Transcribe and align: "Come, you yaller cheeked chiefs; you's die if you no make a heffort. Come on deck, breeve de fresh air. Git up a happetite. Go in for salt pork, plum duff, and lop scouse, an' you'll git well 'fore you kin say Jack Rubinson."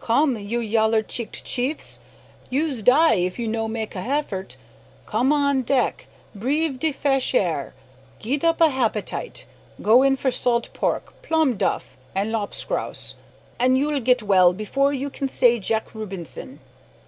"Come, 0.00 0.36
you 0.38 0.60
yaller 0.60 1.02
cheeked 1.02 1.44
chiefs; 1.44 1.98
you's 2.48 2.82
die 2.82 3.14
if 3.14 3.36
you 3.40 3.48
no 3.48 3.66
make 3.66 3.96
a 3.96 4.00
heffort. 4.02 4.54
Come 5.06 5.32
on 5.32 5.62
deck, 5.62 6.06
breeve 6.36 6.78
de 6.78 6.92
fresh 6.92 7.34
air. 7.34 7.74
Git 8.20 8.44
up 8.44 8.60
a 8.60 8.68
happetite. 8.68 9.44
Go 9.82 10.04
in 10.04 10.14
for 10.14 10.30
salt 10.30 10.68
pork, 10.72 11.20
plum 11.20 11.56
duff, 11.56 11.96
and 12.14 12.30
lop 12.30 12.54
scouse, 12.54 13.16
an' 13.58 13.74
you'll 13.74 13.98
git 13.98 14.22
well 14.22 14.54
'fore 14.54 14.92
you 14.92 15.10
kin 15.10 15.28
say 15.28 15.58
Jack 15.58 15.92
Rubinson." 15.96 16.60